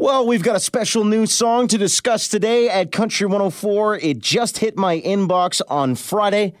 Well, 0.00 0.26
we've 0.26 0.42
got 0.42 0.56
a 0.56 0.60
special 0.60 1.04
new 1.04 1.26
song 1.26 1.68
to 1.68 1.76
discuss 1.76 2.26
today 2.26 2.70
at 2.70 2.90
Country 2.90 3.26
104. 3.26 3.96
It 3.98 4.18
just 4.18 4.56
hit 4.56 4.78
my 4.78 4.98
inbox 4.98 5.60
on 5.68 5.94
Friday. 5.94 6.54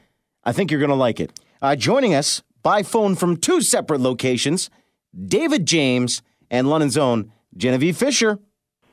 I 0.44 0.52
think 0.52 0.70
you're 0.70 0.78
going 0.78 0.90
to 0.90 0.94
like 0.94 1.20
it. 1.20 1.32
Uh, 1.62 1.74
joining 1.74 2.14
us 2.14 2.42
by 2.62 2.82
phone 2.82 3.14
from 3.14 3.38
two 3.38 3.62
separate 3.62 4.02
locations, 4.02 4.68
David 5.18 5.64
James 5.64 6.20
and 6.50 6.68
London's 6.68 6.98
own 6.98 7.32
Genevieve 7.56 7.96
Fisher. 7.96 8.38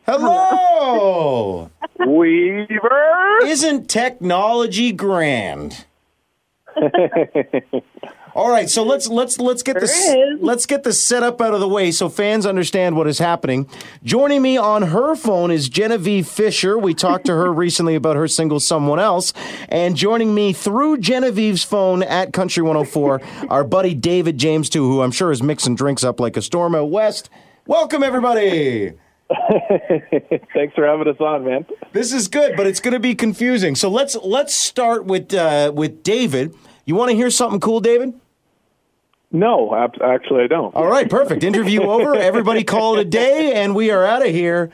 Hello! 0.05 1.69
Weaver. 2.07 3.39
Isn't 3.43 3.89
technology 3.89 4.93
grand? 4.93 5.83
All 8.37 8.51
right, 8.51 8.69
so 8.69 8.83
let's 8.83 9.07
let's 9.07 9.39
let's 9.39 9.63
get 9.63 9.79
this 9.79 10.15
let's 10.39 10.67
get 10.67 10.83
the 10.83 10.93
setup 10.93 11.41
out 11.41 11.55
of 11.55 11.59
the 11.59 11.67
way 11.67 11.89
so 11.89 12.07
fans 12.07 12.45
understand 12.45 12.95
what 12.95 13.07
is 13.07 13.17
happening. 13.17 13.67
Joining 14.03 14.43
me 14.43 14.57
on 14.57 14.83
her 14.83 15.15
phone 15.15 15.49
is 15.49 15.69
Genevieve 15.69 16.27
Fisher. 16.27 16.77
We 16.77 16.93
talked 16.93 17.25
to 17.25 17.31
her 17.31 17.51
recently 17.65 17.95
about 17.95 18.15
her 18.15 18.27
single 18.27 18.59
"Someone 18.59 18.99
Else," 18.99 19.33
and 19.69 19.95
joining 19.95 20.35
me 20.35 20.53
through 20.53 20.99
Genevieve's 20.99 21.63
phone 21.63 22.03
at 22.03 22.31
Country 22.31 22.61
104, 22.61 23.21
our 23.49 23.63
buddy 23.63 23.95
David 23.95 24.37
James 24.37 24.69
too, 24.69 24.87
who 24.87 25.01
I'm 25.01 25.09
sure 25.09 25.31
is 25.31 25.41
mixing 25.41 25.73
drinks 25.73 26.03
up 26.03 26.19
like 26.19 26.37
a 26.37 26.43
storm 26.43 26.75
out 26.75 26.91
west. 26.91 27.31
Welcome 27.65 28.03
everybody. 28.03 28.91
Thanks 30.53 30.75
for 30.75 30.85
having 30.85 31.07
us 31.07 31.19
on, 31.19 31.43
man. 31.43 31.65
This 31.91 32.13
is 32.13 32.27
good, 32.27 32.55
but 32.55 32.67
it's 32.67 32.81
going 32.81 32.93
to 32.93 32.99
be 32.99 33.15
confusing. 33.15 33.73
So 33.73 33.89
let's 33.89 34.15
let's 34.15 34.53
start 34.53 35.05
with 35.05 35.33
uh, 35.33 35.71
with 35.73 36.03
David. 36.03 36.53
You 36.85 36.93
want 36.93 37.09
to 37.09 37.15
hear 37.15 37.31
something 37.31 37.59
cool, 37.59 37.79
David? 37.79 38.13
No, 39.31 39.75
actually, 40.01 40.43
I 40.43 40.47
don't. 40.47 40.73
All 40.75 40.87
right, 40.87 41.09
perfect. 41.09 41.43
Interview 41.43 41.81
over. 41.81 42.15
Everybody 42.15 42.63
call 42.63 42.97
it 42.97 43.01
a 43.01 43.05
day, 43.05 43.53
and 43.53 43.75
we 43.75 43.91
are 43.91 44.05
out 44.05 44.25
of 44.25 44.31
here. 44.33 44.71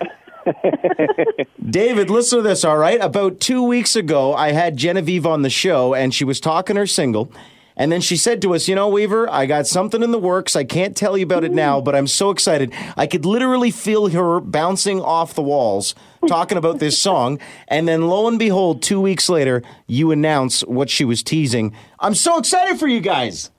David, 1.68 2.10
listen 2.10 2.40
to 2.40 2.44
this, 2.44 2.64
all 2.64 2.78
right? 2.78 3.02
About 3.02 3.40
two 3.40 3.64
weeks 3.64 3.96
ago, 3.96 4.34
I 4.34 4.52
had 4.52 4.78
Genevieve 4.78 5.26
on 5.26 5.42
the 5.42 5.50
show, 5.50 5.94
and 5.96 6.14
she 6.14 6.24
was 6.24 6.40
talking 6.40 6.76
her 6.76 6.86
single. 6.86 7.32
And 7.76 7.92
then 7.92 8.02
she 8.02 8.18
said 8.18 8.42
to 8.44 8.54
us, 8.54 8.68
You 8.68 8.76
know, 8.76 8.88
Weaver, 8.90 9.28
I 9.30 9.48
got 9.48 9.66
something 9.66 10.04
in 10.04 10.12
the 10.12 10.20
works. 10.20 10.56
I 10.56 10.64
can't 10.64 10.96
tell 10.96 11.18
you 11.18 11.24
about 11.26 11.44
it 11.44 11.52
now, 11.52 11.82
but 11.82 11.96
I'm 11.96 12.06
so 12.06 12.30
excited. 12.30 12.72
I 12.96 13.08
could 13.08 13.26
literally 13.26 13.72
feel 13.72 14.10
her 14.10 14.40
bouncing 14.40 15.02
off 15.02 15.34
the 15.34 15.42
walls 15.42 15.96
talking 16.28 16.58
about 16.60 16.78
this 16.78 17.00
song. 17.00 17.40
And 17.68 17.88
then 17.88 18.08
lo 18.08 18.28
and 18.28 18.38
behold, 18.38 18.84
two 18.84 19.02
weeks 19.02 19.28
later, 19.28 19.64
you 19.88 20.12
announce 20.12 20.62
what 20.62 20.92
she 20.92 21.04
was 21.04 21.24
teasing. 21.24 21.74
I'm 22.00 22.14
so 22.14 22.38
excited 22.38 22.78
for 22.78 22.88
you 22.88 23.00
guys. 23.00 23.50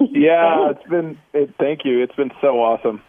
Yeah, 0.00 0.70
it's 0.70 0.88
been. 0.88 1.18
It, 1.32 1.54
thank 1.58 1.84
you. 1.84 2.02
It's 2.02 2.14
been 2.14 2.30
so 2.40 2.60
awesome. 2.60 3.02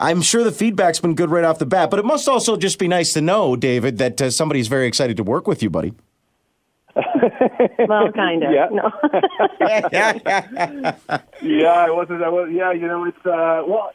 I'm 0.00 0.22
sure 0.22 0.44
the 0.44 0.52
feedback's 0.52 1.00
been 1.00 1.14
good 1.16 1.30
right 1.30 1.42
off 1.44 1.58
the 1.58 1.66
bat, 1.66 1.90
but 1.90 1.98
it 1.98 2.04
must 2.04 2.28
also 2.28 2.56
just 2.56 2.78
be 2.78 2.86
nice 2.86 3.12
to 3.14 3.20
know, 3.20 3.56
David, 3.56 3.98
that 3.98 4.22
uh, 4.22 4.30
somebody's 4.30 4.68
very 4.68 4.86
excited 4.86 5.16
to 5.16 5.24
work 5.24 5.48
with 5.48 5.60
you, 5.62 5.70
buddy. 5.70 5.92
Well, 6.94 8.12
kind 8.12 8.44
of. 8.44 8.52
Yeah. 8.52 8.68
No. 8.70 8.92
Yeah, 11.42 11.72
I 11.72 11.90
wasn't. 11.90 12.22
I 12.22 12.28
was. 12.28 12.48
Yeah, 12.52 12.72
you 12.72 12.86
know, 12.86 13.04
it's. 13.04 13.26
uh 13.26 13.62
Well, 13.66 13.92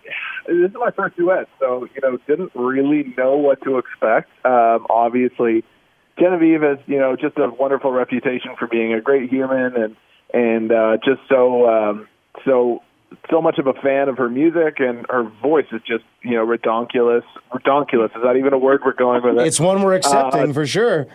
this 0.47 0.69
is 0.69 0.75
my 0.75 0.91
first 0.91 1.15
duet, 1.17 1.47
so 1.59 1.88
you 1.93 2.01
know, 2.01 2.17
didn't 2.27 2.51
really 2.55 3.13
know 3.17 3.35
what 3.38 3.61
to 3.63 3.77
expect. 3.77 4.29
Um, 4.45 4.85
obviously, 4.89 5.63
Genevieve 6.19 6.61
has 6.61 6.77
you 6.85 6.99
know 6.99 7.15
just 7.15 7.38
a 7.38 7.49
wonderful 7.49 7.91
reputation 7.91 8.55
for 8.57 8.67
being 8.67 8.93
a 8.93 9.01
great 9.01 9.29
human 9.29 9.75
and 9.75 9.95
and 10.33 10.71
uh, 10.71 10.97
just 11.03 11.21
so 11.29 11.69
um, 11.69 12.07
so 12.45 12.81
so 13.29 13.41
much 13.41 13.59
of 13.59 13.67
a 13.67 13.73
fan 13.73 14.09
of 14.09 14.17
her 14.17 14.29
music 14.29 14.79
and 14.79 15.05
her 15.09 15.23
voice 15.41 15.67
is 15.71 15.81
just 15.85 16.03
you 16.21 16.31
know 16.31 16.45
redonkulous. 16.45 17.23
Redonkulous 17.53 18.15
is 18.15 18.23
that 18.23 18.35
even 18.37 18.53
a 18.53 18.57
word 18.57 18.81
we're 18.85 18.93
going 18.93 19.23
with? 19.23 19.37
It? 19.37 19.47
It's 19.47 19.59
one 19.59 19.81
we're 19.83 19.95
accepting 19.95 20.51
Uh, 20.51 20.53
for 20.53 20.65
sure. 20.65 21.07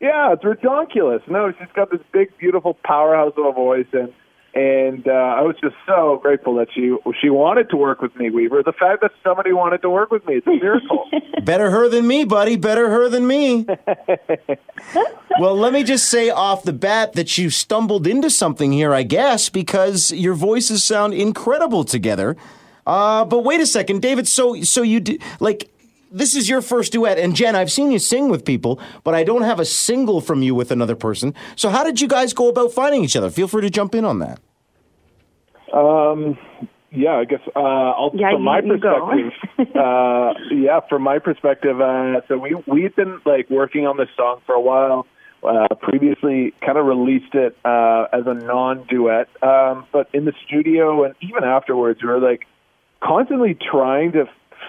Yeah, 0.00 0.32
it's 0.32 0.44
ridiculous. 0.44 1.22
No, 1.28 1.52
she's 1.58 1.68
got 1.74 1.90
this 1.90 2.00
big, 2.12 2.36
beautiful 2.36 2.74
powerhouse 2.84 3.32
of 3.38 3.46
a 3.46 3.52
voice, 3.52 3.86
and 3.92 4.12
and 4.54 5.08
uh, 5.08 5.10
I 5.10 5.40
was 5.40 5.56
just 5.60 5.74
so 5.84 6.20
grateful 6.22 6.54
that 6.56 6.68
she 6.72 6.96
she 7.20 7.28
wanted 7.28 7.70
to 7.70 7.76
work 7.76 8.00
with 8.00 8.14
me, 8.14 8.30
Weaver. 8.30 8.62
The 8.62 8.72
fact 8.72 9.00
that 9.00 9.10
somebody 9.24 9.52
wanted 9.52 9.82
to 9.82 9.90
work 9.90 10.12
with 10.12 10.24
me, 10.26 10.36
it's 10.36 10.46
a 10.46 10.50
miracle. 10.50 11.10
Better 11.42 11.70
her 11.70 11.88
than 11.88 12.06
me, 12.06 12.24
buddy. 12.24 12.56
Better 12.56 12.88
her 12.88 13.08
than 13.08 13.26
me. 13.26 13.66
well, 15.40 15.56
let 15.56 15.72
me 15.72 15.82
just 15.82 16.08
say 16.08 16.30
off 16.30 16.62
the 16.62 16.72
bat 16.72 17.14
that 17.14 17.36
you 17.36 17.50
stumbled 17.50 18.06
into 18.06 18.30
something 18.30 18.72
here, 18.72 18.94
I 18.94 19.02
guess, 19.02 19.48
because 19.48 20.12
your 20.12 20.34
voices 20.34 20.84
sound 20.84 21.14
incredible 21.14 21.82
together. 21.82 22.36
Uh, 22.86 23.24
but 23.24 23.40
wait 23.40 23.60
a 23.60 23.66
second, 23.66 24.02
David. 24.02 24.28
So, 24.28 24.62
so 24.62 24.82
you 24.82 25.00
did, 25.00 25.22
like 25.40 25.68
this 26.14 26.34
is 26.36 26.48
your 26.48 26.62
first 26.62 26.92
duet, 26.92 27.18
and 27.18 27.34
Jen, 27.34 27.56
I've 27.56 27.72
seen 27.72 27.90
you 27.90 27.98
sing 27.98 28.28
with 28.28 28.44
people, 28.44 28.78
but 29.02 29.14
I 29.14 29.24
don't 29.24 29.42
have 29.42 29.58
a 29.60 29.64
single 29.64 30.20
from 30.20 30.42
you 30.42 30.54
with 30.54 30.70
another 30.70 30.94
person. 30.96 31.34
So, 31.56 31.68
how 31.70 31.82
did 31.84 32.00
you 32.00 32.08
guys 32.08 32.32
go 32.32 32.48
about 32.48 32.72
finding 32.72 33.04
each 33.04 33.16
other? 33.16 33.30
Feel 33.30 33.48
free 33.48 33.62
to 33.62 33.70
jump 33.70 33.94
in 33.94 34.04
on 34.04 34.20
that. 34.20 34.40
Um, 35.72 36.38
yeah, 36.92 37.14
I 37.16 37.24
guess 37.24 37.40
uh, 37.56 37.58
I'll, 37.58 38.12
Yeah, 38.14 38.30
from 38.32 38.40
you- 38.40 38.44
my 38.44 38.60
you 38.60 38.78
perspective, 38.78 39.76
uh, 39.76 40.32
yeah, 40.54 40.80
from 40.88 41.02
my 41.02 41.18
perspective, 41.18 41.80
uh, 41.80 42.20
so 42.28 42.38
we 42.38 42.54
we've 42.66 42.94
been 42.94 43.20
like 43.26 43.50
working 43.50 43.86
on 43.86 43.96
this 43.96 44.08
song 44.16 44.40
for 44.46 44.54
a 44.54 44.60
while. 44.60 45.06
Uh, 45.42 45.66
previously, 45.82 46.54
kind 46.64 46.78
of 46.78 46.86
released 46.86 47.34
it 47.34 47.54
uh, 47.66 48.06
as 48.14 48.22
a 48.26 48.32
non-duet, 48.32 49.28
um, 49.42 49.84
but 49.92 50.08
in 50.14 50.24
the 50.24 50.32
studio 50.46 51.04
and 51.04 51.14
even 51.20 51.44
afterwards, 51.44 52.00
we 52.02 52.08
were 52.08 52.18
like 52.18 52.46
constantly 53.02 53.54
trying 53.70 54.12
to 54.12 54.24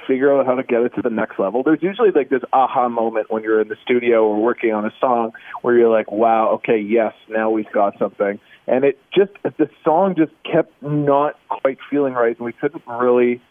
figure 0.08 0.38
out 0.38 0.46
how 0.46 0.56
to 0.56 0.64
get 0.64 0.82
it 0.82 0.94
to 0.96 1.02
the 1.02 1.10
next 1.10 1.40
level. 1.40 1.64
There's 1.64 1.82
usually 1.82 2.12
like 2.12 2.30
this 2.30 2.44
aha 2.54 2.90
moment 2.90 3.32
when 3.32 3.44
you're 3.44 3.62
in 3.62 3.68
the 3.68 3.78
studio 3.84 4.26
or 4.26 4.42
working 4.42 4.74
on 4.74 4.86
a 4.86 4.92
song 5.00 5.32
where 5.62 5.78
you're 5.78 5.90
like, 5.92 6.12
wow, 6.12 6.50
okay, 6.56 6.78
yes, 6.78 7.14
now 7.30 7.50
we've 7.50 7.72
got 7.72 7.98
something. 8.00 8.40
And 8.68 8.84
it 8.84 9.00
just, 9.14 9.32
the 9.44 9.70
song 9.84 10.16
just 10.18 10.32
kept 10.44 10.72
not 10.82 11.38
quite 11.50 11.78
feeling 11.90 12.14
right, 12.14 12.36
and 12.36 12.46
we 12.46 12.54
couldn't 12.54 12.84
really 12.88 13.42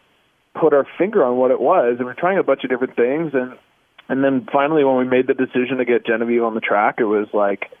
put 0.59 0.73
our 0.73 0.87
finger 0.97 1.23
on 1.23 1.37
what 1.37 1.51
it 1.51 1.59
was. 1.59 1.95
And 1.97 2.05
we're 2.05 2.13
trying 2.13 2.37
a 2.37 2.43
bunch 2.43 2.63
of 2.63 2.69
different 2.69 2.95
things. 2.95 3.31
And, 3.33 3.57
and 4.09 4.23
then 4.23 4.47
finally, 4.51 4.83
when 4.83 4.97
we 4.97 5.05
made 5.05 5.27
the 5.27 5.33
decision 5.33 5.77
to 5.77 5.85
get 5.85 6.05
Genevieve 6.05 6.43
on 6.43 6.53
the 6.53 6.61
track, 6.61 6.95
it 6.99 7.05
was 7.05 7.27
like, 7.33 7.71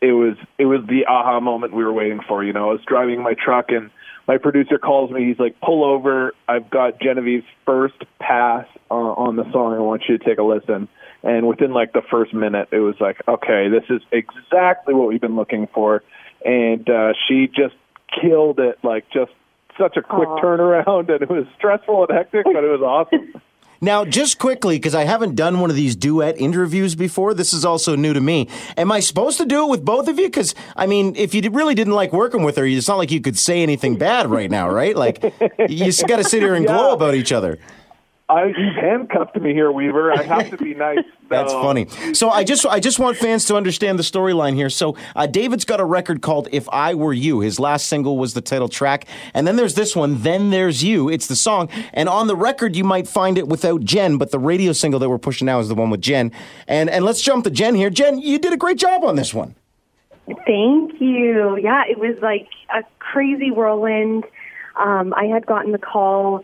it 0.00 0.12
was 0.12 0.36
it 0.58 0.66
was 0.66 0.80
the 0.86 1.06
aha 1.06 1.40
moment 1.40 1.74
we 1.74 1.84
were 1.84 1.92
waiting 1.92 2.20
for. 2.28 2.44
You 2.44 2.52
know, 2.52 2.68
I 2.68 2.72
was 2.72 2.82
driving 2.86 3.22
my 3.22 3.34
truck 3.34 3.66
and 3.70 3.90
my 4.26 4.38
producer 4.38 4.78
calls 4.78 5.10
me. 5.10 5.26
He's 5.26 5.38
like, 5.38 5.60
"Pull 5.60 5.84
over! 5.84 6.32
I've 6.48 6.70
got 6.70 7.00
Genevieve's 7.00 7.46
first 7.66 8.02
pass 8.20 8.66
uh, 8.90 8.94
on 8.94 9.36
the 9.36 9.50
song. 9.52 9.74
I 9.74 9.78
want 9.78 10.02
you 10.08 10.18
to 10.18 10.24
take 10.24 10.38
a 10.38 10.42
listen." 10.42 10.88
And 11.22 11.48
within 11.48 11.72
like 11.72 11.92
the 11.92 12.02
first 12.10 12.34
minute, 12.34 12.68
it 12.72 12.80
was 12.80 12.96
like, 13.00 13.20
"Okay, 13.28 13.68
this 13.68 13.84
is 13.90 14.02
exactly 14.12 14.94
what 14.94 15.08
we've 15.08 15.20
been 15.20 15.36
looking 15.36 15.66
for." 15.72 16.02
And 16.44 16.88
uh, 16.88 17.12
she 17.26 17.48
just 17.48 17.74
killed 18.20 18.60
it. 18.60 18.78
Like 18.82 19.08
just 19.10 19.32
such 19.78 19.96
a 19.96 20.02
quick 20.02 20.28
Aw. 20.28 20.40
turnaround, 20.40 21.10
and 21.10 21.22
it 21.22 21.28
was 21.28 21.46
stressful 21.56 22.06
and 22.08 22.16
hectic, 22.16 22.44
but 22.44 22.64
it 22.64 22.78
was 22.78 22.82
awesome. 22.82 23.40
Now, 23.84 24.06
just 24.06 24.38
quickly, 24.38 24.76
because 24.76 24.94
I 24.94 25.04
haven't 25.04 25.34
done 25.34 25.60
one 25.60 25.68
of 25.68 25.76
these 25.76 25.94
duet 25.94 26.40
interviews 26.40 26.94
before, 26.94 27.34
this 27.34 27.52
is 27.52 27.66
also 27.66 27.94
new 27.96 28.14
to 28.14 28.20
me. 28.20 28.48
Am 28.78 28.90
I 28.90 29.00
supposed 29.00 29.36
to 29.38 29.44
do 29.44 29.64
it 29.64 29.68
with 29.68 29.84
both 29.84 30.08
of 30.08 30.18
you? 30.18 30.26
Because, 30.26 30.54
I 30.74 30.86
mean, 30.86 31.14
if 31.16 31.34
you 31.34 31.42
really 31.50 31.74
didn't 31.74 31.92
like 31.92 32.10
working 32.10 32.44
with 32.44 32.56
her, 32.56 32.64
it's 32.64 32.88
not 32.88 32.96
like 32.96 33.10
you 33.10 33.20
could 33.20 33.38
say 33.38 33.62
anything 33.62 33.96
bad 33.96 34.30
right 34.30 34.50
now, 34.50 34.70
right? 34.70 34.96
Like, 34.96 35.22
you 35.58 35.84
just 35.84 36.08
got 36.08 36.16
to 36.16 36.24
sit 36.24 36.40
here 36.40 36.54
and 36.54 36.66
glow 36.66 36.94
about 36.94 37.14
each 37.14 37.30
other. 37.30 37.58
I, 38.34 38.46
you've 38.46 38.74
handcuffed 38.74 39.36
me 39.36 39.52
here, 39.52 39.70
Weaver. 39.70 40.12
I 40.12 40.22
have 40.22 40.50
to 40.50 40.56
be 40.56 40.74
nice. 40.88 40.98
That's 41.28 41.52
No. 41.52 41.62
funny. 41.62 41.86
So 42.12 42.30
I 42.30 42.42
just 42.44 42.66
I 42.66 42.80
just 42.80 42.98
want 42.98 43.16
fans 43.16 43.44
to 43.46 43.56
understand 43.56 43.98
the 43.98 44.02
storyline 44.02 44.54
here. 44.54 44.68
So 44.70 44.96
uh, 45.16 45.26
David's 45.26 45.64
got 45.64 45.80
a 45.80 45.84
record 45.84 46.20
called 46.20 46.48
"If 46.52 46.68
I 46.70 46.94
Were 46.94 47.12
You." 47.12 47.40
His 47.40 47.58
last 47.60 47.86
single 47.86 48.18
was 48.18 48.34
the 48.34 48.40
title 48.40 48.68
track, 48.68 49.06
and 49.32 49.46
then 49.46 49.56
there's 49.56 49.74
this 49.74 49.94
one. 49.96 50.22
Then 50.22 50.50
there's 50.50 50.82
you. 50.82 51.08
It's 51.08 51.26
the 51.26 51.36
song, 51.36 51.68
and 51.92 52.08
on 52.08 52.26
the 52.26 52.36
record 52.36 52.76
you 52.76 52.84
might 52.84 53.06
find 53.08 53.38
it 53.38 53.48
without 53.48 53.82
Jen, 53.84 54.18
but 54.18 54.30
the 54.32 54.38
radio 54.38 54.72
single 54.72 55.00
that 55.00 55.08
we're 55.08 55.18
pushing 55.18 55.46
now 55.46 55.60
is 55.60 55.68
the 55.68 55.74
one 55.74 55.90
with 55.90 56.00
Jen. 56.02 56.32
And 56.68 56.90
and 56.90 57.04
let's 57.04 57.22
jump 57.22 57.44
to 57.44 57.50
Jen 57.50 57.74
here. 57.74 57.88
Jen, 57.90 58.18
you 58.18 58.38
did 58.38 58.52
a 58.52 58.56
great 58.58 58.78
job 58.78 59.04
on 59.04 59.16
this 59.16 59.32
one. 59.32 59.54
Thank 60.26 61.00
you. 61.00 61.58
Yeah, 61.62 61.82
it 61.88 61.98
was 61.98 62.16
like 62.22 62.48
a 62.74 62.82
crazy 62.98 63.50
whirlwind. 63.50 64.24
Um, 64.76 65.14
I 65.16 65.26
had 65.26 65.46
gotten 65.46 65.70
the 65.72 65.78
call 65.78 66.42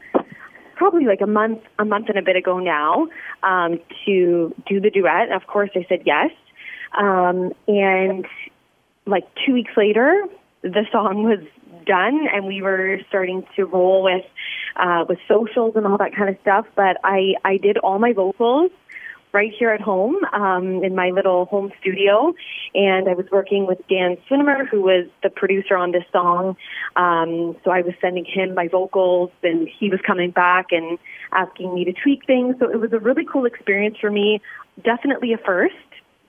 probably 0.80 1.04
like 1.04 1.20
a 1.20 1.26
month, 1.26 1.60
a 1.78 1.84
month 1.84 2.08
and 2.08 2.16
a 2.16 2.22
bit 2.22 2.36
ago 2.36 2.58
now, 2.58 3.06
um, 3.42 3.78
to 4.06 4.54
do 4.66 4.80
the 4.80 4.88
duet. 4.88 5.30
Of 5.30 5.46
course, 5.46 5.68
I 5.76 5.84
said 5.90 6.04
yes. 6.06 6.30
Um, 6.98 7.52
and 7.68 8.24
like 9.04 9.24
two 9.44 9.52
weeks 9.52 9.72
later, 9.76 10.24
the 10.62 10.86
song 10.90 11.24
was 11.24 11.40
done, 11.84 12.26
and 12.32 12.46
we 12.46 12.62
were 12.62 12.98
starting 13.10 13.46
to 13.56 13.66
roll 13.66 14.02
with 14.02 14.24
uh, 14.76 15.04
with 15.06 15.18
socials 15.28 15.76
and 15.76 15.86
all 15.86 15.98
that 15.98 16.14
kind 16.16 16.30
of 16.30 16.36
stuff. 16.40 16.64
But 16.74 16.96
I 17.04 17.34
I 17.44 17.58
did 17.58 17.76
all 17.76 17.98
my 17.98 18.14
vocals 18.14 18.70
right 19.32 19.52
here 19.56 19.70
at 19.70 19.80
home 19.80 20.16
um, 20.32 20.82
in 20.82 20.94
my 20.94 21.10
little 21.10 21.44
home 21.46 21.72
studio, 21.80 22.34
and 22.74 23.08
I 23.08 23.14
was 23.14 23.26
working 23.30 23.66
with 23.66 23.78
Dan 23.88 24.16
Swinimer, 24.28 24.68
who 24.68 24.82
was 24.82 25.06
the 25.22 25.30
producer 25.30 25.76
on 25.76 25.92
this 25.92 26.04
song. 26.12 26.56
Um, 26.96 27.56
so 27.64 27.70
I 27.70 27.82
was 27.82 27.94
sending 28.00 28.24
him 28.24 28.54
my 28.54 28.68
vocals, 28.68 29.30
and 29.42 29.68
he 29.68 29.88
was 29.88 30.00
coming 30.06 30.30
back 30.30 30.66
and 30.72 30.98
asking 31.32 31.74
me 31.74 31.84
to 31.84 31.92
tweak 31.92 32.26
things. 32.26 32.56
So 32.58 32.70
it 32.70 32.80
was 32.80 32.92
a 32.92 32.98
really 32.98 33.24
cool 33.24 33.44
experience 33.44 33.96
for 34.00 34.10
me. 34.10 34.40
Definitely 34.82 35.32
a 35.32 35.38
first 35.38 35.74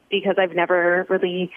because 0.10 0.36
I've 0.38 0.56
never 0.56 1.06
really 1.10 1.52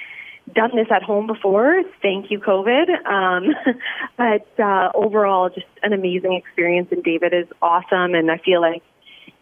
done 0.53 0.77
this 0.77 0.89
at 0.91 1.03
home 1.03 1.27
before. 1.27 1.83
Thank 2.03 2.31
you, 2.31 2.39
COVID. 2.39 3.07
Um, 3.07 3.55
but 4.17 4.47
uh, 4.63 4.91
overall, 4.95 5.49
just 5.49 5.67
an 5.83 5.93
amazing 5.93 6.35
experience. 6.35 6.89
And 6.91 7.03
David 7.03 7.33
is 7.33 7.47
awesome, 7.63 8.15
and 8.15 8.31
I 8.31 8.39
feel 8.39 8.61
like 8.61 8.83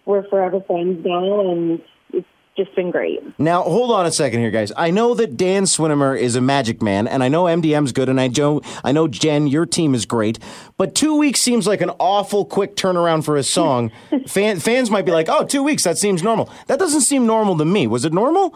we're 0.05 0.27
forever 0.29 0.61
friends 0.61 1.05
now, 1.05 1.41
and 1.51 1.81
it's 2.13 2.27
just 2.57 2.75
been 2.75 2.91
great. 2.91 3.21
Now, 3.39 3.63
hold 3.63 3.91
on 3.91 4.07
a 4.07 4.13
second 4.13 4.41
here, 4.41 4.51
guys. 4.51 4.73
I 4.77 4.91
know 4.91 5.15
that 5.15 5.37
Dan 5.37 5.65
Swinimer 5.65 6.19
is 6.19 6.37
a 6.37 6.41
magic 6.41 6.83
man, 6.83 7.07
and 7.07 7.23
I 7.23 7.29
know 7.29 7.45
MDM's 7.45 7.93
good, 7.93 8.09
and 8.09 8.21
I 8.21 8.29
know, 8.29 8.61
I 8.85 8.93
know 8.93 9.09
Jen, 9.09 9.47
your 9.47 9.67
team 9.67 9.95
is 9.95 10.05
great, 10.07 10.39
but 10.77 10.95
two 10.95 11.17
weeks 11.17 11.41
seems 11.41 11.67
like 11.67 11.81
an 11.81 11.91
awful 11.99 12.45
quick 12.45 12.77
turnaround 12.77 13.25
for 13.25 13.37
a 13.37 13.43
song. 13.43 13.91
Fan, 14.27 14.61
fans 14.61 14.91
might 14.91 15.07
be 15.07 15.13
like, 15.13 15.29
oh, 15.29 15.45
two 15.45 15.63
weeks, 15.63 15.85
that 15.85 15.99
seems 15.99 16.23
normal. 16.23 16.51
That 16.67 16.79
doesn't 16.79 17.03
seem 17.03 17.27
normal 17.27 17.57
to 17.59 17.65
me. 17.65 17.87
Was 17.87 18.05
it 18.05 18.13
normal? 18.13 18.55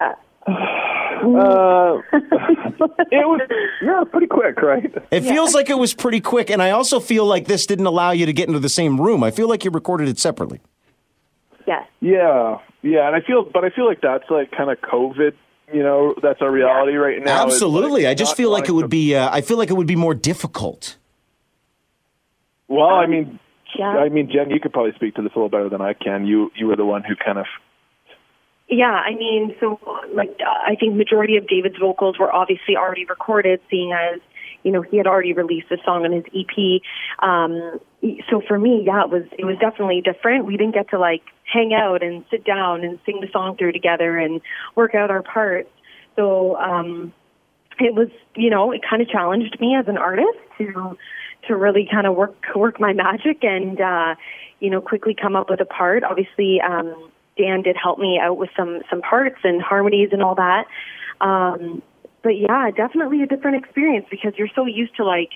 Uh, 0.00 0.12
it 2.12 3.26
was 3.26 3.40
yeah, 3.82 4.04
pretty 4.10 4.26
quick, 4.26 4.60
right? 4.62 4.92
It 5.10 5.22
feels 5.22 5.54
like 5.54 5.70
it 5.70 5.78
was 5.78 5.94
pretty 5.94 6.20
quick, 6.20 6.50
and 6.50 6.62
I 6.62 6.70
also 6.70 7.00
feel 7.00 7.24
like 7.26 7.46
this 7.46 7.66
didn't 7.66 7.86
allow 7.86 8.10
you 8.10 8.26
to 8.26 8.32
get 8.32 8.48
into 8.48 8.60
the 8.60 8.68
same 8.68 9.00
room. 9.00 9.22
I 9.24 9.30
feel 9.30 9.48
like 9.48 9.64
you 9.64 9.70
recorded 9.70 10.08
it 10.08 10.18
separately. 10.18 10.60
Yes. 11.66 11.86
Yeah, 12.00 12.58
yeah, 12.82 13.06
and 13.06 13.16
I 13.16 13.20
feel, 13.26 13.44
but 13.44 13.64
I 13.64 13.70
feel 13.70 13.86
like 13.86 14.00
that's 14.02 14.24
like 14.30 14.50
kind 14.50 14.70
of 14.70 14.78
COVID. 14.80 15.32
You 15.72 15.82
know, 15.82 16.14
that's 16.22 16.42
our 16.42 16.50
reality 16.50 16.92
Yeah. 16.92 16.98
right 16.98 17.24
now. 17.24 17.42
Absolutely. 17.46 18.02
like, 18.02 18.10
I 18.10 18.14
just 18.14 18.36
feel 18.36 18.50
like 18.50 18.68
it 18.68 18.72
would 18.72 18.82
to- 18.82 18.88
be. 18.88 19.14
Uh, 19.16 19.30
I 19.32 19.40
feel 19.40 19.56
like 19.56 19.70
it 19.70 19.74
would 19.74 19.86
be 19.86 19.96
more 19.96 20.14
difficult. 20.14 20.98
Well, 22.68 22.90
I 22.90 23.06
mean, 23.06 23.38
Yeah. 23.78 23.88
I 23.88 24.08
mean, 24.10 24.30
Jen, 24.30 24.50
you 24.50 24.60
could 24.60 24.72
probably 24.72 24.92
speak 24.92 25.14
to 25.16 25.22
this 25.22 25.32
a 25.34 25.38
little 25.38 25.48
better 25.48 25.68
than 25.70 25.80
I 25.80 25.94
can. 25.94 26.26
You 26.26 26.52
you 26.54 26.66
were 26.66 26.76
the 26.76 26.84
one 26.84 27.02
who 27.02 27.16
kind 27.16 27.38
of 27.38 27.46
Yeah, 28.68 28.86
I 28.86 29.14
mean, 29.14 29.54
so 29.60 29.78
like 30.14 30.38
I 30.40 30.74
think 30.76 30.94
majority 30.94 31.36
of 31.36 31.46
David's 31.46 31.76
vocals 31.78 32.18
were 32.18 32.32
obviously 32.32 32.76
already 32.76 33.04
recorded, 33.04 33.60
seeing 33.70 33.92
as 33.92 34.20
you 34.62 34.72
know 34.72 34.80
he 34.80 34.96
had 34.96 35.06
already 35.06 35.34
released 35.34 35.68
the 35.68 35.78
song 35.84 36.04
on 36.04 36.12
his 36.12 36.24
EP. 36.34 36.80
Um, 37.18 37.78
so 38.30 38.40
for 38.46 38.58
me, 38.58 38.82
yeah, 38.86 39.04
it 39.04 39.10
was 39.10 39.24
it 39.38 39.44
was 39.44 39.58
definitely 39.58 40.00
different. 40.00 40.46
We 40.46 40.56
didn't 40.56 40.74
get 40.74 40.88
to 40.90 40.98
like 40.98 41.22
hang 41.44 41.74
out 41.74 42.02
and 42.02 42.24
sit 42.30 42.44
down 42.44 42.84
and 42.84 42.98
sing 43.04 43.20
the 43.20 43.28
song 43.32 43.56
through 43.58 43.72
together 43.72 44.16
and 44.16 44.40
work 44.74 44.94
out 44.94 45.10
our 45.10 45.22
parts. 45.22 45.68
So 46.16 46.56
um, 46.56 47.12
it 47.78 47.94
was, 47.94 48.08
you 48.36 48.50
know, 48.50 48.72
it 48.72 48.80
kind 48.88 49.02
of 49.02 49.08
challenged 49.08 49.60
me 49.60 49.76
as 49.78 49.88
an 49.88 49.98
artist 49.98 50.38
to 50.58 50.96
to 51.48 51.56
really 51.56 51.86
kind 51.90 52.06
of 52.06 52.14
work 52.14 52.34
work 52.56 52.80
my 52.80 52.94
magic 52.94 53.44
and 53.44 53.78
uh, 53.80 54.14
you 54.60 54.70
know 54.70 54.80
quickly 54.80 55.14
come 55.14 55.36
up 55.36 55.50
with 55.50 55.60
a 55.60 55.66
part. 55.66 56.02
Obviously, 56.02 56.60
um, 56.60 57.10
Dan 57.36 57.62
did 57.62 57.76
help 57.76 57.98
me 57.98 58.18
out 58.20 58.36
with 58.36 58.50
some 58.56 58.82
some 58.90 59.00
parts 59.00 59.38
and 59.44 59.60
harmonies 59.60 60.10
and 60.12 60.22
all 60.22 60.34
that. 60.36 60.66
Um, 61.20 61.82
but 62.22 62.38
yeah, 62.38 62.70
definitely 62.70 63.22
a 63.22 63.26
different 63.26 63.62
experience 63.62 64.06
because 64.10 64.32
you're 64.36 64.48
so 64.54 64.66
used 64.66 64.96
to 64.96 65.04
like 65.04 65.30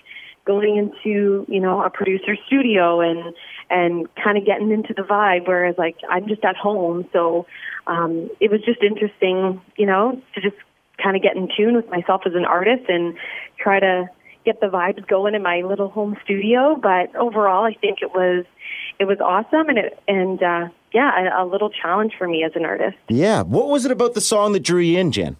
going 0.45 0.77
into 0.77 1.45
you 1.47 1.59
know 1.59 1.83
a 1.83 1.89
producer 1.91 2.35
studio 2.47 3.01
and 3.01 3.35
and 3.69 4.07
kind 4.15 4.35
of 4.35 4.45
getting 4.45 4.71
into 4.71 4.93
the 4.95 5.03
vibe 5.03 5.47
whereas 5.47 5.75
like 5.77 5.95
I'm 6.09 6.27
just 6.27 6.43
at 6.43 6.55
home 6.55 7.07
so 7.13 7.45
um 7.85 8.29
it 8.39 8.49
was 8.49 8.59
just 8.61 8.81
interesting 8.81 9.61
you 9.77 9.85
know 9.85 10.19
to 10.33 10.41
just 10.41 10.55
kind 11.01 11.15
of 11.15 11.21
get 11.21 11.35
in 11.35 11.49
tune 11.55 11.75
with 11.75 11.87
myself 11.89 12.21
as 12.25 12.33
an 12.33 12.45
artist 12.45 12.89
and 12.89 13.15
try 13.59 13.79
to 13.79 14.09
get 14.43 14.59
the 14.59 14.67
vibes 14.67 15.05
going 15.07 15.35
in 15.35 15.43
my 15.43 15.61
little 15.61 15.89
home 15.89 16.17
studio 16.23 16.75
but 16.81 17.15
overall 17.15 17.65
I 17.65 17.73
think 17.73 17.99
it 18.01 18.11
was 18.11 18.45
it 18.97 19.05
was 19.05 19.19
awesome 19.19 19.69
and 19.69 19.77
it 19.77 20.01
and 20.07 20.41
uh 20.41 20.69
yeah 20.93 21.39
a, 21.39 21.43
a 21.43 21.45
little 21.45 21.69
challenge 21.69 22.13
for 22.17 22.27
me 22.27 22.43
as 22.43 22.51
an 22.55 22.65
artist 22.65 22.97
Yeah. 23.07 23.41
What 23.43 23.69
was 23.69 23.85
it 23.85 23.91
about 23.91 24.13
the 24.13 24.21
song 24.21 24.53
that 24.53 24.61
drew 24.61 24.81
you 24.81 24.99
in, 24.99 25.11
Jen? 25.11 25.37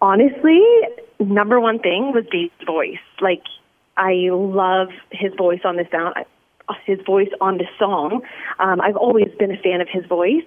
honestly, 0.00 0.62
number 1.18 1.60
one 1.60 1.78
thing 1.78 2.12
was 2.12 2.24
Dave's 2.30 2.52
voice. 2.66 2.98
Like, 3.20 3.42
I 3.96 4.28
love 4.30 4.88
his 5.10 5.32
voice 5.36 5.60
on 5.64 5.76
this 5.76 5.88
sound, 5.90 6.14
his 6.86 6.98
voice 7.04 7.28
on 7.40 7.58
this 7.58 7.68
song. 7.78 8.22
Um, 8.58 8.80
I've 8.80 8.96
always 8.96 9.28
been 9.38 9.50
a 9.50 9.58
fan 9.58 9.80
of 9.80 9.88
his 9.90 10.06
voice, 10.06 10.44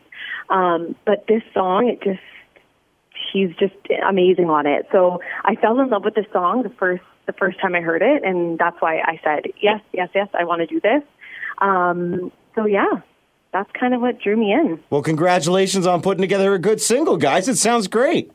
um, 0.50 0.96
but 1.06 1.26
this 1.28 1.44
song, 1.54 1.88
it 1.88 2.02
just 2.04 2.24
he's 3.32 3.50
just 3.58 3.76
amazing 4.08 4.50
on 4.50 4.66
it. 4.66 4.88
So 4.92 5.22
I 5.44 5.56
fell 5.56 5.80
in 5.80 5.90
love 5.90 6.04
with 6.04 6.16
the 6.16 6.26
song 6.32 6.64
the 6.64 6.70
first 6.70 7.04
the 7.26 7.34
first 7.34 7.60
time 7.62 7.74
I 7.76 7.82
heard 7.82 8.02
it, 8.02 8.24
and 8.24 8.58
that's 8.58 8.76
why 8.82 9.00
I 9.00 9.20
said 9.24 9.52
yes, 9.62 9.82
yes, 9.94 10.10
yes. 10.16 10.28
I 10.34 10.44
want 10.46 10.62
to 10.62 10.68
do 10.68 10.80
this. 10.82 11.04
Um, 11.60 12.32
so 12.56 12.66
yeah, 12.66 13.02
that's 13.52 13.70
kind 13.80 13.94
of 13.94 14.02
what 14.02 14.20
drew 14.20 14.36
me 14.36 14.52
in. 14.52 14.80
Well, 14.90 15.02
congratulations 15.02 15.86
on 15.88 16.02
putting 16.02 16.22
together 16.22 16.54
a 16.54 16.60
good 16.60 16.82
single, 16.82 17.18
guys. 17.18 17.48
It 17.48 17.58
sounds 17.58 17.88
great. 17.88 18.32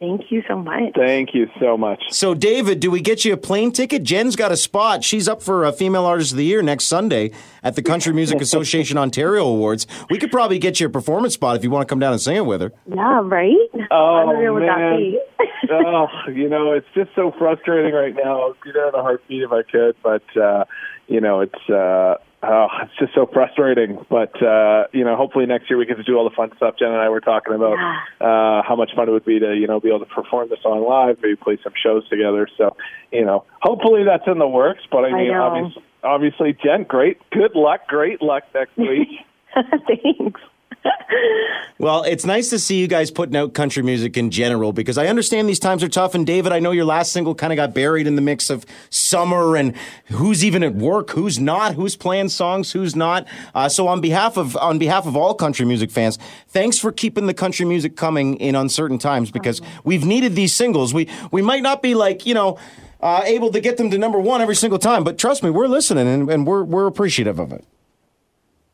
Thank 0.00 0.30
you 0.30 0.44
so 0.46 0.56
much. 0.56 0.94
thank 0.94 1.34
you 1.34 1.48
so 1.58 1.76
much. 1.76 2.00
So, 2.10 2.32
David, 2.32 2.78
do 2.78 2.88
we 2.88 3.00
get 3.00 3.24
you 3.24 3.32
a 3.32 3.36
plane 3.36 3.72
ticket? 3.72 4.04
Jen's 4.04 4.36
got 4.36 4.52
a 4.52 4.56
spot. 4.56 5.02
She's 5.02 5.26
up 5.26 5.42
for 5.42 5.64
a 5.64 5.72
Female 5.72 6.04
Artist 6.04 6.30
of 6.30 6.38
the 6.38 6.44
Year 6.44 6.62
next 6.62 6.84
Sunday 6.84 7.32
at 7.64 7.74
the 7.74 7.82
Country 7.82 8.12
Music 8.12 8.40
Association 8.40 8.96
Ontario 8.96 9.44
Awards. 9.44 9.88
We 10.08 10.18
could 10.18 10.30
probably 10.30 10.60
get 10.60 10.78
you 10.78 10.86
a 10.86 10.90
performance 10.90 11.34
spot 11.34 11.56
if 11.56 11.64
you 11.64 11.70
want 11.70 11.88
to 11.88 11.92
come 11.92 11.98
down 11.98 12.12
and 12.12 12.22
sing 12.22 12.36
it 12.36 12.46
with 12.46 12.60
her. 12.60 12.72
Yeah, 12.86 13.22
right. 13.24 13.56
Oh 13.90 14.28
Unreal 14.28 14.54
would 14.54 14.62
that 14.62 14.78
man, 14.78 14.98
be? 14.98 15.20
oh, 15.72 16.06
you 16.32 16.48
know, 16.48 16.72
it's 16.74 16.86
just 16.94 17.10
so 17.16 17.32
frustrating 17.36 17.92
right 17.92 18.14
now. 18.14 18.50
I'd 18.50 18.60
be 18.62 18.70
there 18.70 18.88
in 18.88 18.94
a 18.94 19.02
heartbeat 19.02 19.42
if 19.42 19.50
I 19.50 19.62
could, 19.62 19.96
but 20.00 20.36
uh, 20.40 20.64
you 21.08 21.20
know, 21.20 21.40
it's 21.40 21.68
uh, 21.68 22.18
oh, 22.42 22.66
it's 22.82 22.96
just 22.98 23.14
so 23.14 23.26
frustrating. 23.32 24.04
But 24.08 24.34
uh, 24.42 24.84
you 24.92 25.04
know, 25.04 25.16
hopefully 25.16 25.46
next 25.46 25.68
year 25.70 25.78
we 25.78 25.86
get 25.86 25.96
to 25.96 26.02
do 26.02 26.16
all 26.16 26.28
the 26.28 26.34
fun 26.34 26.50
stuff. 26.56 26.74
Jen 26.78 26.88
and 26.88 26.98
I 26.98 27.08
were 27.08 27.20
talking 27.20 27.54
about 27.54 27.78
uh, 28.20 28.62
how 28.66 28.74
much 28.76 28.90
fun 28.94 29.08
it 29.08 29.12
would 29.12 29.24
be 29.24 29.38
to 29.38 29.54
you 29.54 29.66
know 29.66 29.80
be 29.80 29.88
able 29.88 30.00
to 30.00 30.06
perform 30.06 30.48
the 30.48 30.56
song 30.62 30.86
live, 30.86 31.18
maybe 31.22 31.36
play 31.36 31.58
some 31.62 31.72
shows 31.82 32.08
together. 32.08 32.48
So 32.56 32.76
you 33.12 33.24
know, 33.24 33.44
hopefully 33.60 34.04
that's 34.04 34.26
in 34.26 34.38
the 34.38 34.48
works. 34.48 34.82
But 34.90 35.04
I 35.04 35.08
I 35.08 35.12
mean, 35.12 35.32
know. 35.32 35.42
obviously, 35.42 35.82
obviously, 36.02 36.58
Jen, 36.62 36.84
great, 36.84 37.18
good 37.30 37.54
luck, 37.54 37.86
great 37.88 38.22
luck 38.22 38.44
next 38.54 38.76
week. 38.76 39.08
Thanks. 39.54 40.40
Well, 41.80 42.02
it's 42.02 42.26
nice 42.26 42.50
to 42.50 42.58
see 42.58 42.80
you 42.80 42.88
guys 42.88 43.12
putting 43.12 43.36
out 43.36 43.54
country 43.54 43.84
music 43.84 44.16
in 44.16 44.32
general 44.32 44.72
because 44.72 44.98
I 44.98 45.06
understand 45.06 45.48
these 45.48 45.60
times 45.60 45.84
are 45.84 45.88
tough. 45.88 46.16
And 46.16 46.26
David, 46.26 46.50
I 46.50 46.58
know 46.58 46.72
your 46.72 46.84
last 46.84 47.12
single 47.12 47.36
kind 47.36 47.52
of 47.52 47.56
got 47.56 47.72
buried 47.72 48.08
in 48.08 48.16
the 48.16 48.20
mix 48.20 48.50
of 48.50 48.66
summer 48.90 49.54
and 49.56 49.76
who's 50.06 50.44
even 50.44 50.64
at 50.64 50.74
work, 50.74 51.10
who's 51.10 51.38
not, 51.38 51.74
who's 51.74 51.94
playing 51.94 52.30
songs, 52.30 52.72
who's 52.72 52.96
not. 52.96 53.28
Uh, 53.54 53.68
so 53.68 53.86
on 53.86 54.00
behalf 54.00 54.36
of 54.36 54.56
on 54.56 54.80
behalf 54.80 55.06
of 55.06 55.16
all 55.16 55.34
country 55.34 55.64
music 55.64 55.92
fans, 55.92 56.18
thanks 56.48 56.80
for 56.80 56.90
keeping 56.90 57.26
the 57.26 57.34
country 57.34 57.64
music 57.64 57.96
coming 57.96 58.34
in 58.38 58.56
uncertain 58.56 58.98
times 58.98 59.30
because 59.30 59.60
we've 59.84 60.04
needed 60.04 60.34
these 60.34 60.52
singles. 60.52 60.92
We 60.92 61.08
we 61.30 61.42
might 61.42 61.62
not 61.62 61.80
be 61.80 61.94
like 61.94 62.26
you 62.26 62.34
know. 62.34 62.58
Uh, 63.00 63.22
able 63.26 63.52
to 63.52 63.60
get 63.60 63.76
them 63.76 63.92
to 63.92 63.96
number 63.96 64.18
one 64.18 64.40
every 64.40 64.56
single 64.56 64.76
time, 64.80 65.04
but 65.04 65.16
trust 65.16 65.44
me, 65.44 65.50
we're 65.50 65.68
listening 65.68 66.08
and, 66.08 66.28
and 66.28 66.44
we're 66.44 66.64
we're 66.64 66.88
appreciative 66.88 67.38
of 67.38 67.52
it. 67.52 67.64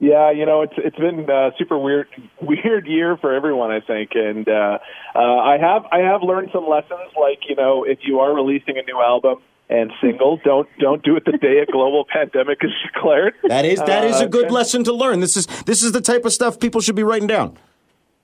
Yeah, 0.01 0.31
you 0.33 0.45
know, 0.45 0.63
it's 0.63 0.75
it's 0.77 0.97
been 0.97 1.29
a 1.31 1.51
super 1.57 1.79
weird 1.79 2.09
weird 2.43 2.87
year 2.87 3.17
for 3.17 3.33
everyone, 3.33 3.71
I 3.71 3.81
think, 3.81 4.11
and 4.15 4.47
uh, 4.49 4.79
uh, 5.15 5.19
I 5.19 5.57
have 5.59 5.85
I 5.93 5.99
have 5.99 6.23
learned 6.23 6.51
some 6.53 6.67
lessons. 6.69 7.11
Like, 7.19 7.41
you 7.49 7.55
know, 7.57 7.85
if 7.85 8.01
you 8.03 8.19
are 8.21 8.35
releasing 8.35 8.77
a 8.77 8.83
new 8.83 9.01
album 9.01 9.41
and 9.71 9.93
single, 10.03 10.39
don't 10.45 10.69
don't 10.79 11.03
do 11.05 11.17
it 11.17 11.25
the 11.25 11.39
day 11.39 11.59
a 11.61 11.67
global 11.67 12.05
pandemic 12.13 12.59
is 12.63 12.73
declared. 12.93 13.35
That 13.45 13.65
is 13.65 13.79
that 13.81 14.05
is 14.05 14.21
a 14.21 14.25
Uh, 14.25 14.29
good 14.29 14.47
and- 14.47 14.55
lesson 14.55 14.85
to 14.85 14.93
learn. 14.93 15.21
This 15.21 15.37
is 15.37 15.47
this 15.65 15.83
is 15.83 15.93
the 15.93 16.01
type 16.01 16.25
of 16.25 16.33
stuff 16.33 16.59
people 16.61 16.81
should 16.81 16.97
be 16.97 17.05
writing 17.05 17.29
down. 17.29 17.57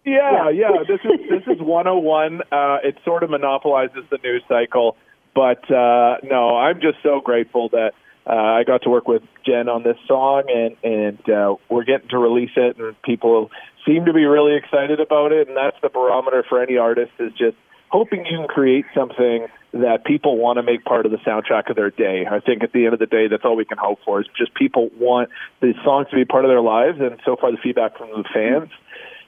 Yeah, 0.04 0.48
yeah. 0.50 0.70
This 0.88 1.00
is 1.04 1.20
this 1.30 1.42
is 1.56 1.60
101. 1.62 2.40
Uh, 2.50 2.78
it 2.82 2.96
sort 3.04 3.22
of 3.22 3.30
monopolizes 3.30 4.04
the 4.10 4.18
news 4.24 4.42
cycle, 4.48 4.96
but 5.34 5.62
uh, 5.70 6.16
no, 6.24 6.56
I'm 6.56 6.80
just 6.80 6.98
so 7.02 7.20
grateful 7.20 7.68
that 7.70 7.92
uh, 8.26 8.32
I 8.32 8.64
got 8.64 8.82
to 8.82 8.90
work 8.90 9.08
with 9.08 9.22
Jen 9.46 9.68
on 9.68 9.82
this 9.82 9.96
song, 10.06 10.44
and 10.48 10.76
and 10.82 11.30
uh, 11.30 11.56
we're 11.68 11.84
getting 11.84 12.08
to 12.10 12.18
release 12.18 12.50
it, 12.56 12.78
and 12.78 13.00
people 13.02 13.50
seem 13.86 14.04
to 14.04 14.12
be 14.12 14.24
really 14.24 14.56
excited 14.56 15.00
about 15.00 15.32
it, 15.32 15.48
and 15.48 15.56
that's 15.56 15.76
the 15.82 15.88
barometer 15.88 16.44
for 16.48 16.62
any 16.62 16.76
artist 16.76 17.12
is 17.18 17.32
just 17.32 17.56
hoping 17.88 18.24
you 18.26 18.38
can 18.38 18.48
create 18.48 18.84
something 18.94 19.46
that 19.72 20.04
people 20.04 20.36
want 20.36 20.58
to 20.58 20.62
make 20.62 20.84
part 20.84 21.06
of 21.06 21.12
the 21.12 21.18
soundtrack 21.18 21.70
of 21.70 21.76
their 21.76 21.90
day. 21.90 22.26
I 22.30 22.40
think 22.40 22.62
at 22.62 22.72
the 22.72 22.84
end 22.84 22.92
of 22.92 23.00
the 23.00 23.06
day, 23.06 23.28
that's 23.28 23.44
all 23.44 23.56
we 23.56 23.64
can 23.64 23.78
hope 23.78 24.00
for 24.04 24.20
is 24.20 24.26
just 24.36 24.54
people 24.54 24.90
want 24.98 25.30
the 25.60 25.74
songs 25.84 26.08
to 26.10 26.16
be 26.16 26.24
part 26.24 26.44
of 26.44 26.50
their 26.50 26.60
lives, 26.60 26.98
and 27.00 27.18
so 27.24 27.36
far 27.36 27.50
the 27.50 27.58
feedback 27.58 27.96
from 27.96 28.10
the 28.10 28.24
fans 28.32 28.70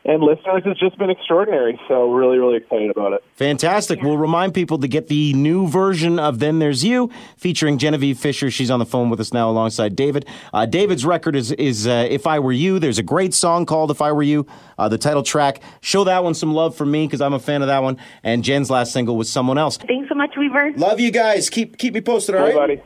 and 0.04 0.23
listeners, 0.23 0.62
has 0.64 0.76
just 0.78 0.99
been 0.99 1.11
extraordinary. 1.11 1.80
So 1.88 2.11
really, 2.11 2.38
really 2.38 2.56
excited 2.56 2.90
about 2.90 3.12
it. 3.12 3.25
Fantastic. 3.37 4.02
We'll 4.02 4.18
remind 4.18 4.54
people 4.54 4.78
to 4.78 4.88
get 4.88 5.09
the 5.09 5.32
new 5.35 5.68
version 5.68 6.18
of 6.18 6.38
Then 6.38 6.59
There's 6.59 6.85
You 6.85 7.11
featuring 7.37 7.78
Genevieve 7.78 8.18
Fisher. 8.18 8.50
She's 8.50 8.71
on 8.71 8.78
the 8.78 8.87
phone 8.87 9.11
with 9.11 9.21
us 9.21 9.32
now 9.32 9.50
alongside 9.50 9.94
David. 9.97 10.26
Uh, 10.52 10.66
David's 10.66 11.04
record 11.04 11.37
is, 11.37 11.52
is 11.52 11.87
uh, 11.87 12.06
If 12.11 12.26
I 12.26 12.38
Were 12.38 12.52
You. 12.52 12.78
There's 12.78 12.99
a 12.99 13.02
great 13.02 13.35
song 13.35 13.66
called 13.66 13.90
If 13.90 14.02
I 14.02 14.12
Were 14.12 14.23
You, 14.23 14.47
uh, 14.78 14.88
the 14.88 14.99
title 14.99 15.23
track. 15.23 15.62
Show 15.80 16.04
that 16.04 16.25
one 16.25 16.35
some 16.35 16.52
love 16.54 16.75
for 16.76 16.87
me 16.87 17.06
because 17.06 17.21
I'm 17.21 17.35
a 17.35 17.38
fan 17.40 17.62
of 17.62 17.68
that 17.68 17.82
one. 17.82 17.99
And 18.23 18.42
Jen's 18.44 18.71
last 18.71 18.92
single 18.92 19.16
was 19.16 19.30
Someone 19.30 19.59
Else. 19.59 19.76
Thanks 19.76 20.09
so 20.09 20.14
much, 20.14 20.30
Weaver. 20.37 20.73
Love 20.76 21.00
you 21.00 21.11
guys. 21.11 21.49
Keep, 21.50 21.78
keep 21.78 21.94
me 21.94 22.00
posted, 22.00 22.35
all 22.35 22.40
Hey, 22.47 22.54
right? 22.56 22.78
buddy. 22.78 22.82